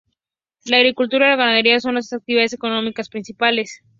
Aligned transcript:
La 0.65 0.77
agricultura 0.77 1.27
y 1.27 1.29
la 1.29 1.35
ganadería 1.35 1.79
son 1.79 1.93
las 1.93 2.11
actividades 2.11 2.53
económicas 2.53 3.07
principales. 3.07 3.83